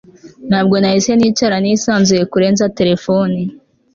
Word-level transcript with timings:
Ntabwo 0.49 0.75
nahise 0.77 1.11
nicara 1.15 1.55
nisanzuye 1.63 2.23
kurenza 2.31 2.71
telefone 2.79 3.37